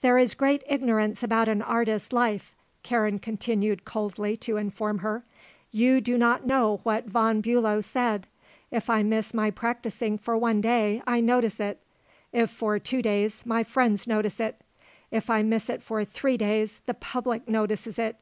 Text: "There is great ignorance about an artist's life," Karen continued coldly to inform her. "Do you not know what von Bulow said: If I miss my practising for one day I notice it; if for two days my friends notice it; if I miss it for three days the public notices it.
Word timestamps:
"There 0.00 0.18
is 0.18 0.34
great 0.34 0.64
ignorance 0.68 1.22
about 1.22 1.48
an 1.48 1.62
artist's 1.62 2.12
life," 2.12 2.56
Karen 2.82 3.20
continued 3.20 3.84
coldly 3.84 4.36
to 4.38 4.56
inform 4.56 4.98
her. 4.98 5.22
"Do 5.72 5.78
you 6.04 6.18
not 6.18 6.44
know 6.44 6.80
what 6.82 7.04
von 7.06 7.40
Bulow 7.40 7.80
said: 7.80 8.26
If 8.72 8.90
I 8.90 9.04
miss 9.04 9.32
my 9.32 9.52
practising 9.52 10.18
for 10.18 10.36
one 10.36 10.60
day 10.60 11.04
I 11.06 11.20
notice 11.20 11.60
it; 11.60 11.78
if 12.32 12.50
for 12.50 12.80
two 12.80 13.00
days 13.00 13.46
my 13.46 13.62
friends 13.62 14.08
notice 14.08 14.40
it; 14.40 14.60
if 15.12 15.30
I 15.30 15.44
miss 15.44 15.70
it 15.70 15.84
for 15.84 16.04
three 16.04 16.36
days 16.36 16.80
the 16.86 16.94
public 16.94 17.46
notices 17.48 17.96
it. 17.96 18.16